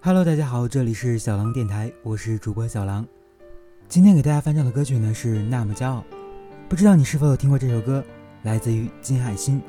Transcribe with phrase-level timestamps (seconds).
[0.00, 3.04] Hello，大家好，这里是小狼电台，我是主播小狼。
[3.88, 6.04] 今天给大家翻唱的歌曲呢是《那么骄傲》，
[6.68, 8.04] 不知道你是否有听过这首歌，
[8.44, 9.60] 来自于金海心。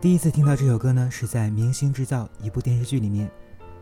[0.00, 3.30] 第一次听到这首歌呢是在《明星制造》一部电视剧里面，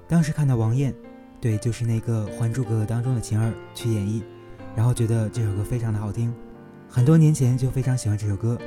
[0.06, 0.94] 当时看到王艳，
[1.40, 4.22] 对，就是那个《还珠格格》当中的晴儿去演绎，
[4.76, 6.34] 然后觉得这首歌非常的好听，
[6.86, 8.58] 很多年前就非常喜欢这首歌，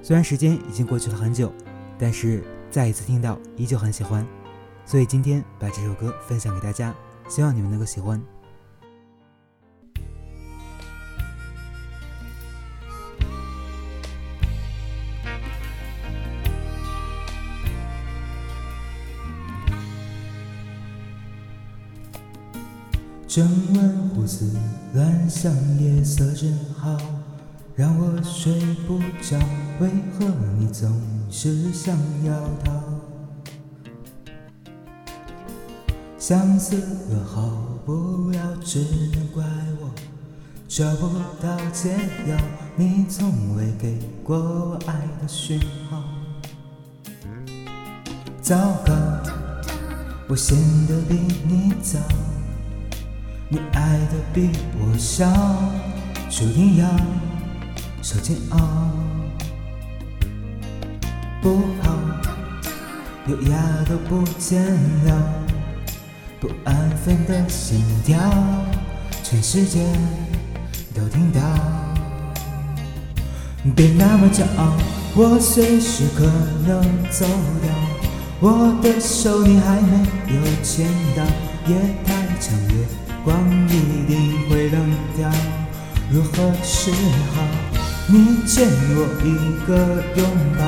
[0.00, 1.52] 虽然时间已经过去了很久，
[1.98, 4.26] 但是再一次听到依旧很喜欢。
[4.84, 6.92] 所以今天把这首歌分享给大家，
[7.28, 8.20] 希望你们能够喜欢。
[23.28, 24.54] 整晚胡思
[24.92, 26.98] 乱想，夜色真好，
[27.74, 28.52] 让我睡
[28.86, 29.38] 不着。
[29.80, 30.26] 为何
[30.58, 30.90] 你总
[31.30, 32.32] 是想要
[32.64, 32.72] 逃？
[36.18, 36.76] 相思
[37.10, 37.50] 若好
[37.84, 38.78] 不了，只
[39.14, 39.44] 能怪
[39.80, 39.90] 我
[40.68, 41.08] 找不
[41.40, 41.90] 到解
[42.28, 42.36] 药。
[42.76, 46.04] 你从未给过我爱的讯号。
[48.40, 48.92] 糟糕，
[50.28, 51.98] 我陷得比你早，
[53.48, 55.26] 你爱的比我少，
[56.30, 56.88] 注定要
[58.02, 58.58] 受煎熬。
[61.40, 61.96] 不好，
[63.28, 63.56] 优雅
[63.88, 64.60] 都不见
[65.04, 65.22] 了。
[66.40, 68.18] 不安分的心跳，
[69.22, 69.86] 全世界
[70.92, 71.40] 都听到。
[73.76, 74.72] 别那么骄傲，
[75.14, 76.24] 我随时可
[76.66, 77.24] 能走
[77.62, 77.72] 掉。
[78.40, 79.98] 我的手你还没
[80.34, 81.22] 有牵到，
[81.68, 82.84] 夜太长，月
[83.24, 85.30] 光一定会冷掉。
[86.10, 87.71] 如何是好？
[88.08, 89.26] 你欠我一
[89.66, 89.70] 个
[90.16, 90.20] 拥
[90.58, 90.60] 抱，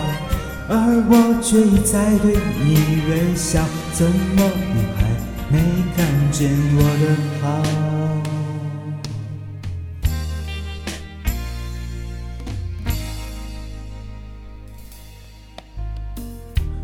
[0.68, 0.74] 而
[1.08, 2.26] 我却在对
[2.62, 2.66] 你
[3.10, 4.38] 微笑，怎么
[4.72, 5.04] 你还？
[5.50, 5.58] 没
[5.94, 7.04] 看见我的
[7.42, 7.44] 好，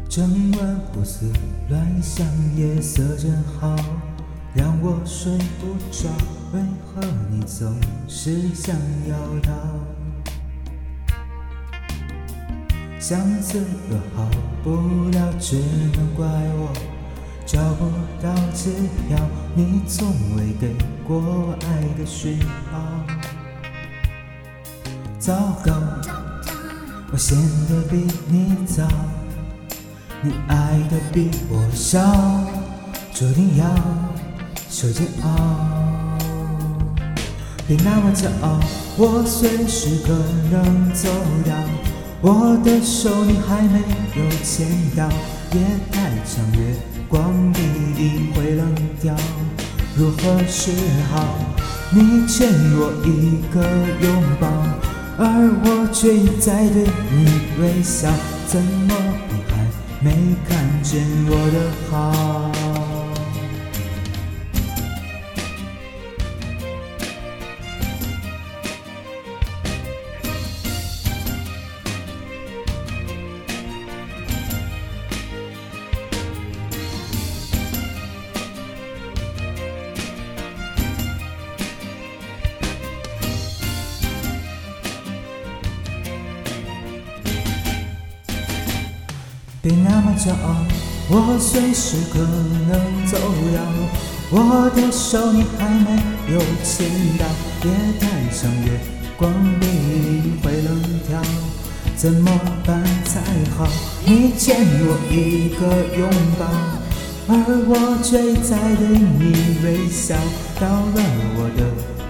[0.08, 0.60] 整晚
[0.92, 1.32] 胡思
[1.68, 3.74] 乱想，夜色真好，
[4.54, 6.08] 让我睡不着。
[6.52, 7.00] 为何
[7.30, 7.74] 你总
[8.06, 8.76] 是想
[9.08, 9.99] 要逃？
[13.00, 14.30] 相思若好
[14.62, 15.56] 不了，只
[15.96, 16.70] 能怪我。
[17.46, 17.86] 找不
[18.22, 18.70] 到解
[19.08, 19.18] 药，
[19.54, 20.06] 你从
[20.36, 20.74] 未给
[21.08, 22.38] 过我爱的讯
[22.70, 22.78] 号。
[25.18, 25.32] 糟
[25.64, 25.72] 糕，
[27.10, 28.86] 我陷得比你早，
[30.20, 32.00] 你爱的比我少，
[33.14, 33.64] 注定要
[34.68, 36.18] 受煎熬。
[37.66, 38.60] 别那么骄傲，
[38.98, 40.12] 我随时可
[40.52, 41.08] 能走
[41.44, 41.54] 掉。
[42.22, 43.80] 我的手你还没
[44.14, 45.08] 有牵到，
[45.52, 45.60] 夜
[45.90, 46.74] 太长，月。
[47.08, 49.12] 光一定会冷掉，
[49.96, 50.70] 如何是
[51.10, 51.26] 好？
[51.92, 53.60] 你欠我一个
[54.00, 54.46] 拥抱，
[55.18, 55.24] 而
[55.64, 57.26] 我却在对你
[57.60, 58.08] 微笑，
[58.46, 58.94] 怎么
[59.28, 59.52] 你还
[60.00, 61.56] 没看见我的
[61.90, 62.69] 好？
[89.62, 90.56] 别那么骄傲，
[91.10, 93.18] 我随时可能走
[93.50, 93.60] 掉。
[94.30, 96.00] 我的手你还没
[96.32, 96.88] 有牵
[97.18, 97.26] 到，
[97.62, 98.80] 夜太长，月
[99.18, 101.20] 光必定会冷掉。
[101.94, 102.30] 怎么
[102.64, 103.20] 办才
[103.54, 103.68] 好？
[104.06, 105.60] 你欠我一个
[105.98, 106.46] 拥抱，
[107.28, 107.34] 而
[107.68, 110.16] 我却在对你微笑。
[110.58, 111.02] 到了
[111.36, 111.60] 我的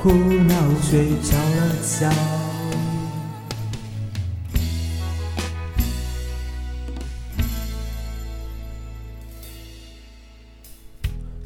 [0.00, 0.12] 苦
[0.46, 0.54] 恼，
[0.88, 2.39] 睡着了觉。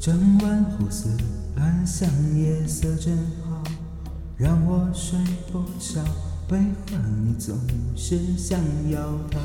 [0.05, 1.09] 整晚胡思
[1.55, 2.07] 乱想，
[2.37, 3.63] 夜色真好，
[4.37, 5.17] 让我睡
[5.51, 5.99] 不着。
[6.51, 7.57] 为何你总
[7.95, 8.59] 是想
[8.91, 8.99] 要
[9.31, 9.39] 逃？